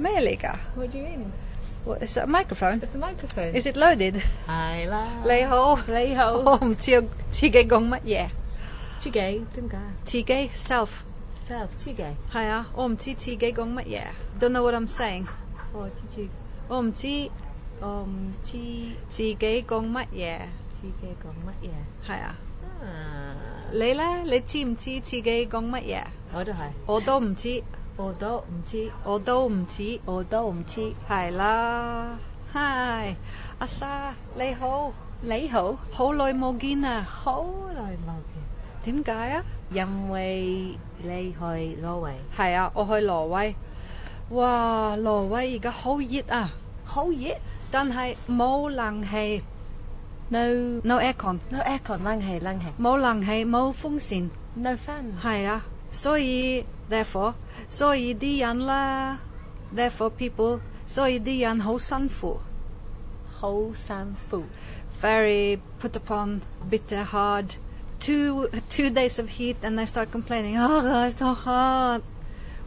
[0.00, 0.56] Meelika.
[0.76, 1.32] What do you mean?
[1.84, 2.80] Well, it's a microphone.
[2.82, 3.54] It's a microphone.
[3.54, 4.22] Is it loaded?
[4.48, 5.06] Ai la.
[5.24, 5.78] Lấy hô.
[5.86, 6.42] Lấy hô.
[6.42, 8.30] Hôm chiều oh, chị gay gồng mất yeah.
[9.00, 9.80] Chị gay tính cả.
[10.06, 10.86] Chị gay self.
[11.48, 12.14] Self chị gay.
[12.28, 12.64] Hay à.
[12.72, 14.14] Hôm chị chị gay gồng mất yeah.
[14.40, 15.24] Don't know what I'm saying.
[15.78, 16.22] Oh chị chị.
[16.68, 17.30] Hôm chị.
[17.80, 18.86] Hôm chị.
[19.16, 20.48] Chị gay gồng mất yeah.
[20.82, 21.84] Chị gay gồng mất yeah.
[22.02, 22.34] Hay à.
[23.70, 24.22] Lấy la.
[24.24, 26.08] Lấy chị không chị chị gay gồng mất yeah.
[26.32, 26.70] Tôi đâu hay.
[26.86, 27.62] Tôi đâu không chị.
[27.96, 30.00] 我都唔知，我都唔知。
[30.04, 30.92] 我都唔知。
[31.08, 32.18] 係啦
[32.52, 33.14] ，Hi，
[33.58, 37.02] 阿莎你好，你好，好耐冇見啊。
[37.02, 37.44] 好
[37.74, 38.42] 耐冇見。
[38.94, 39.42] 點解啊？
[39.70, 43.54] 因為你去挪威，係啊，我去挪威。
[44.30, 46.50] 哇，挪威而家好熱啊，
[46.84, 47.36] 好熱
[47.70, 49.42] 但係冇冷氣
[50.30, 54.30] ，no，no aircon，no aircon 冷氣冷氣冇冷氣，冇風扇。
[54.54, 55.04] ，no fan。
[55.22, 57.33] 係啊，所以 therefore，
[57.69, 59.19] 所以啲人啦，
[59.75, 62.39] therefore people，所以啲人好辛苦
[63.39, 64.43] 好辛苦。
[65.01, 67.55] ，very put upon, bitter hard.
[67.99, 70.57] Two two days of heat and I start complaining.
[70.57, 72.01] Oh, it's so hot.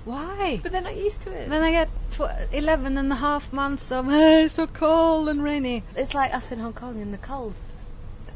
[0.04, 0.60] Why?
[0.62, 1.48] But they're not used to it.
[1.48, 5.42] Then I get tw- 11 and a half months of "Ah, it's so cold and
[5.42, 5.82] rainy.
[5.94, 7.54] It's like us in Hong Kong in the cold.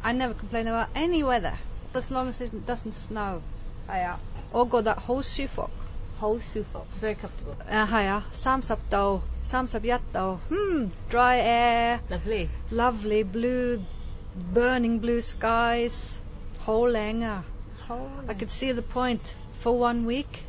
[0.05, 1.55] I never complain about any weather
[1.95, 3.43] as long as it doesn't snow.
[3.89, 4.19] 系啊，
[4.53, 5.69] 我觉得好舒服。
[6.17, 7.57] 好舒服，very comfortable。
[7.71, 12.49] 诶系啊，三十度、三十一度，嗯，dry air, Lovely。
[12.73, 13.81] lovely blue,
[14.55, 16.17] burning blue skies，
[16.61, 17.45] 好靓啊
[17.87, 19.19] 好 I could see the point
[19.61, 20.45] for one week,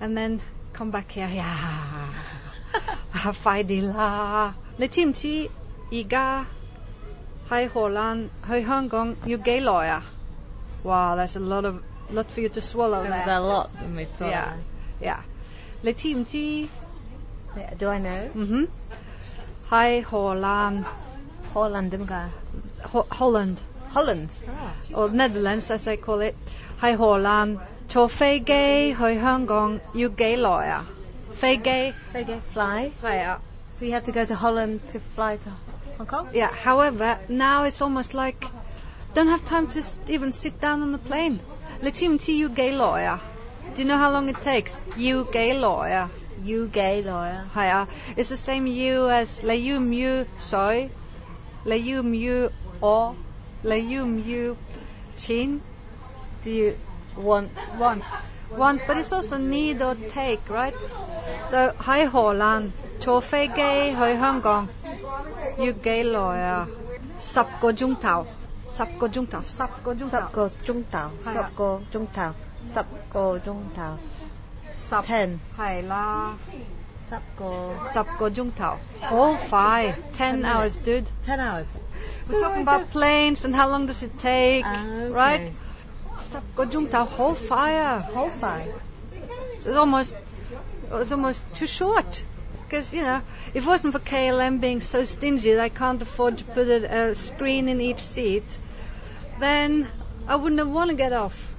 [0.00, 0.40] and then
[0.74, 1.46] come back here，呀，
[3.12, 4.54] 啊快啲啦！
[4.76, 5.48] 你知唔知
[5.92, 6.44] 而家
[7.48, 10.02] 喺荷兰去香港要几耐啊？
[10.82, 11.76] 哇，that's a lot of
[12.12, 13.40] lot for you to swallow There was a there.
[13.40, 14.52] lot when we saw Yeah,
[15.00, 15.18] yeah.
[15.82, 16.68] 你知唔知？
[17.56, 17.76] it.
[17.78, 18.28] Do I know?
[18.34, 18.68] 嗯哼，
[19.70, 20.84] 喺荷兰
[21.54, 22.28] Holland 点解
[22.92, 23.56] Ho- Holland
[23.92, 24.28] Holland。
[24.92, 26.34] or Netherlands as they call it，
[26.80, 27.58] 喺荷兰
[27.88, 30.84] 坐飞机去香港要几耐啊？
[31.34, 32.90] 飞机飞机 fly。
[33.02, 33.40] 系啊
[33.78, 35.50] So you have to go to Holland to fly to
[35.98, 36.26] Hong Kong?
[36.32, 38.46] Yeah, however, now it's almost like
[39.14, 41.38] don't have time to s- even sit down on the plane.
[41.82, 43.20] 你知唔知要几耐啊？
[43.74, 44.80] Do you know how long it takes？
[44.96, 46.10] 要几耐啊？
[46.44, 47.48] 要几耐啊？
[47.54, 50.90] 系啊，it's the same you as 你要唔要水？
[51.64, 52.50] 你要唔要
[52.80, 53.14] 我？
[53.62, 54.56] 你要唔要
[55.16, 55.60] 钱？
[56.44, 56.72] Do you
[57.16, 58.02] Want want
[58.56, 58.78] want?
[58.86, 60.72] But it's also need or take, right?
[61.50, 64.68] So 喺荷兰坐飞机去香港
[65.58, 66.68] 要几耐啊？
[67.18, 68.24] 十个钟头，
[68.72, 72.34] 十个钟头，十个钟头，十个钟头，系啊十个钟头，
[72.74, 73.98] 十个钟头
[74.88, 76.36] 十，ten 系啦，
[77.08, 81.04] 十个十个钟头，好快，ten hours, dude.
[81.24, 81.66] ten hours。
[82.28, 85.10] We're talking about planes and how long does it take, Ah, okay.
[85.12, 85.52] right?
[86.20, 88.04] 十个钟头好快啊！
[88.14, 88.66] 好快。
[89.64, 90.12] It's almost
[90.90, 92.22] it was almost too short.
[92.68, 93.22] Because you know,
[93.54, 97.10] if it wasn't for KLM being so stingy that I can't afford to put a,
[97.10, 98.58] a screen in each seat,
[99.39, 99.87] then
[100.27, 101.53] I wouldn't want to get off.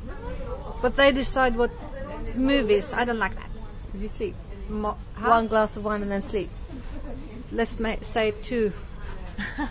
[0.83, 1.71] But they decide what
[2.37, 2.93] movies.
[2.93, 3.51] I don't like that.
[3.93, 4.35] Did you sleep?
[4.69, 6.51] Mo- One glass of wine and then sleep.
[7.53, 8.73] Let's ma- say two.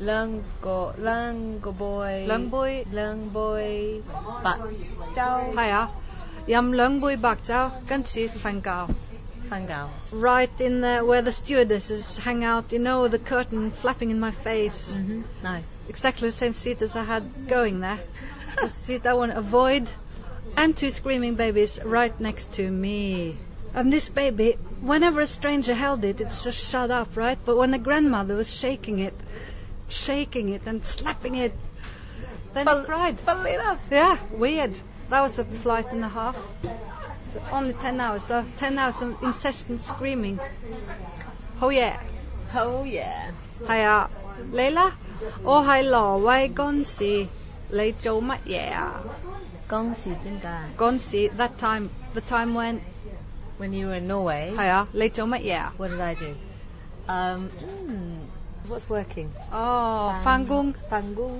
[0.00, 2.24] Lungo, lungo boy.
[2.26, 2.84] Lung boy.
[2.92, 4.02] Lung boy.
[4.42, 4.58] Bạc
[5.14, 5.52] chao.
[5.52, 5.88] Hiya.
[6.46, 7.70] Yum lung boy bạc chao.
[7.86, 8.88] Can see fan gao.
[10.12, 14.30] Right in there where the stewardesses hang out, you know, the curtain flapping in my
[14.30, 14.92] face.
[14.96, 15.22] Mm-hmm.
[15.42, 18.00] Nice exactly the same seat as I had going there.
[18.60, 19.88] the seat I want to avoid,
[20.56, 23.38] and two screaming babies right next to me.
[23.74, 27.38] And this baby, whenever a stranger held it, it's just shut up, right?
[27.44, 29.14] But when the grandmother was shaking it,
[29.88, 31.54] shaking it and slapping it,
[32.52, 33.16] then Bal- it cried.
[33.24, 33.78] Balina.
[33.90, 34.74] Yeah, weird.
[35.08, 36.36] That was a flight and a half.
[37.50, 38.44] Only 10 hours, though.
[38.58, 40.38] 10 hours of incessant screaming.
[41.60, 42.00] Oh, yeah.
[42.54, 43.30] Oh, yeah.
[43.66, 44.10] Hiya.
[44.50, 44.92] Leila?
[45.42, 47.28] 我喺挪威嗰陣時，
[47.70, 49.00] 你做乜嘢啊？
[49.68, 52.78] 嗰時點解嗰陣時，that time the time when
[53.58, 56.24] When you were in Norway, 係啊，你做乜嘢啊？what did I do?
[57.06, 57.48] Um,
[57.86, 59.28] hmm, what's working?
[59.52, 61.30] 哦，翻工翻工。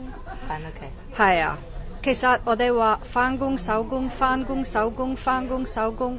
[0.46, 0.90] 翻 OK。
[1.16, 1.58] 係啊。
[2.02, 6.18] 其實我哋話翻工手工，翻工手工，翻工手工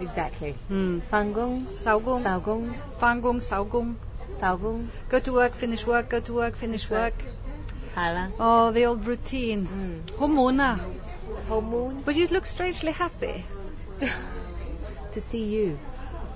[0.00, 0.54] ，Exactly.
[0.68, 2.68] 嗯，翻工、手工，手工、
[2.98, 3.94] 翻工手工。
[4.38, 4.84] Salvo.
[5.08, 7.14] Go to work, finish work, go to work, finish work.
[7.94, 8.30] Hala.
[8.38, 9.66] Oh, the old routine.
[9.66, 10.16] Mm.
[10.16, 10.78] Hormona.
[11.48, 12.02] Hormone.
[12.04, 13.44] But you look strangely happy.
[15.12, 15.78] to see you.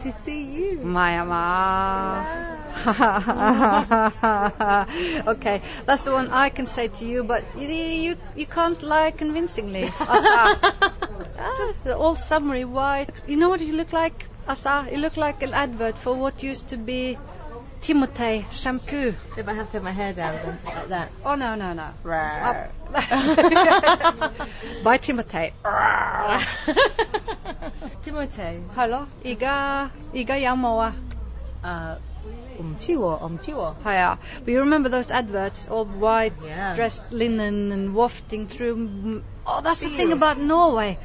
[0.00, 0.80] To see you.
[0.80, 2.56] Maya ma.
[5.26, 9.10] okay, that's the one I can say to you, but you you, you can't lie
[9.10, 9.92] convincingly.
[10.00, 10.58] Asa.
[11.38, 13.06] ah, the all summary, why?
[13.26, 14.88] You know what you look like, Asa?
[14.90, 17.18] You look like an advert for what used to be
[17.80, 19.14] Timotei shampoo.
[19.36, 21.08] If I have to have my hair down then, like that.
[21.24, 21.88] Oh no no no.
[22.04, 22.66] Oh.
[24.84, 25.52] By Timotei.
[28.04, 28.60] Timotei.
[28.74, 28.76] Hello.
[28.76, 30.94] 係咯，而家而家有冇啊？
[31.62, 31.96] 誒，
[32.62, 33.74] 唔知喎，我唔知喎。
[33.84, 36.74] 係啊，We uh, remember those adverts, all white Yeah.
[36.76, 39.22] dressed linen and wafting through.
[39.46, 40.98] Oh, that's the thing about Norway.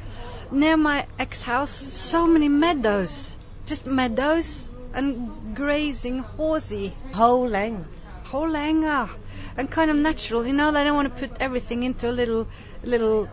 [0.50, 3.36] Near my ex house, so many meadows.
[3.66, 7.86] Just meadows and grazing horsey, Whole length.
[8.32, 9.16] whole länga, ah.
[9.56, 10.44] and kind of natural.
[10.46, 12.46] You know, they don't want to put everything into a little
[12.82, 13.28] little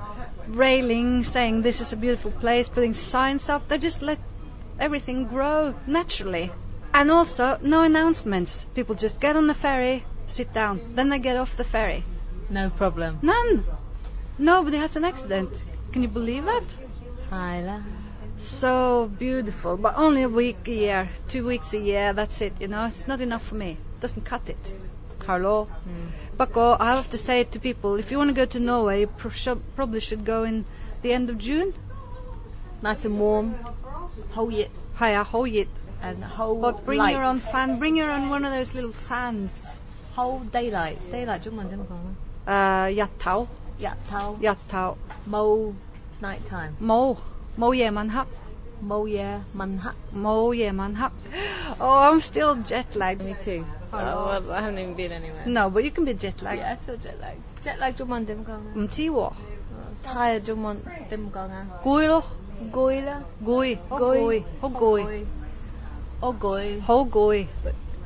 [0.48, 3.68] railing saying this is a beautiful place, putting signs up.
[3.68, 4.19] They just let
[4.80, 6.51] everything grow naturally.
[6.94, 8.65] And also, no announcements.
[8.75, 12.04] People just get on the ferry, sit down, then they get off the ferry.
[12.50, 13.18] No problem.
[13.21, 13.63] None.
[14.38, 15.50] Nobody has an accident.
[15.92, 16.63] Can you believe that?
[17.31, 17.83] Hyla
[18.38, 22.69] So beautiful, but only a week a year, two weeks a year, that's it, you
[22.69, 22.87] know.
[22.87, 23.79] It's not enough for me.
[24.00, 24.73] Doesn't cut it.
[25.19, 25.69] Carlo.
[26.38, 29.00] Bako, I have to say it to people, if you want to go to Norway,
[29.00, 30.64] you pro- should, probably should go in
[31.02, 31.75] the end of June.
[32.81, 33.55] Nice and warm.
[34.35, 34.70] Hold it
[35.00, 35.67] Hiya, Hoyit.
[36.00, 37.11] and whole But bring light.
[37.14, 39.67] your own fan, bring your own one of those little fans.
[40.14, 40.99] whole daylight.
[41.11, 42.14] Daylight 中文点讲咧？
[42.46, 43.46] Uh, yattao.
[43.81, 44.96] 日头 Yattao.
[45.29, 45.75] 冇
[46.23, 47.17] night time， Mo.
[47.58, 48.25] Mo 夜晚黑.
[48.87, 49.90] 冇嘢问黑。
[50.17, 51.11] Mo 夜晚黑.
[51.79, 53.25] Oh, I'm still jet lagged.
[53.25, 53.64] Me too.
[53.90, 53.99] Oh,
[54.29, 55.46] well, I haven't even been anywhere.
[55.46, 56.58] No, but you can be jet lagged.
[56.61, 57.37] Yeah, I feel jet lag.
[57.64, 58.82] Jet lag 中文点讲咧？
[58.82, 59.32] 唔知喎，
[60.05, 60.76] tired 中文
[61.11, 61.67] 点讲啊？
[61.82, 62.23] 攰咯，
[62.73, 65.25] 攰啦，攰，好攰，好攰，
[66.20, 66.81] 我攰。
[66.82, 67.46] 好攰，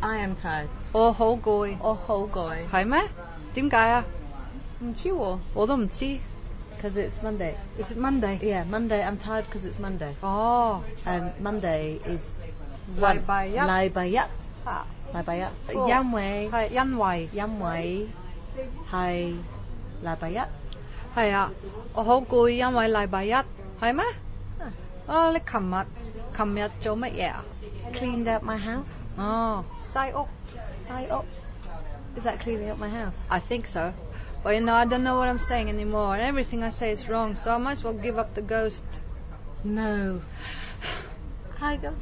[0.00, 0.66] I am tired。
[0.92, 2.54] 我好攰，我好攰。
[2.72, 3.00] 系咩？
[3.54, 4.04] 点解啊？
[4.80, 6.16] 唔知喎我都唔知。
[6.80, 7.54] ，cause it's Monday.
[7.78, 8.38] Is it Monday？
[8.42, 9.02] Yeah, Monday.
[9.02, 10.14] I'm tired because it's Monday.
[10.20, 12.20] 哦， And Monday is
[13.00, 14.16] 礼拜一礼拜一，
[14.64, 15.42] 啊礼拜一，
[15.74, 18.08] 哦因为系因为因为
[18.90, 19.34] 系
[20.04, 20.38] 礼拜一。
[21.14, 21.50] 系啊，
[21.94, 24.04] 我好攰，因为礼拜一系咩？
[25.06, 25.86] 啊，你琴日
[26.36, 27.44] 琴日做乜嘢啊？
[27.92, 28.92] Cleaned up my house.
[29.16, 30.26] 哦，西屋。
[30.88, 31.24] 晒屋。
[32.16, 33.12] Is that cleaning up my house?
[33.28, 33.92] I think so.
[34.43, 37.09] But you know, I don't know what I'm saying anymore, and everything I say is
[37.09, 38.85] wrong, so I might as well give up the ghost.
[39.63, 40.21] No.
[41.59, 41.97] Hi, Ghost.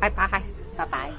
[0.00, 0.42] Bye bye.
[0.76, 1.12] Bye bye.